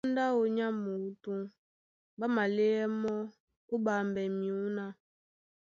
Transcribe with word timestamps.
Ó 0.03 0.05
póndá 0.05 0.23
áō 0.33 0.41
nyá 0.55 0.67
muútú, 0.81 1.31
ɓá 2.19 2.25
maléɛ́ 2.35 2.85
mɔ́ 3.01 3.15
ó 3.73 3.75
ɓambɛ 3.85 4.21
myǔná. 4.39 4.85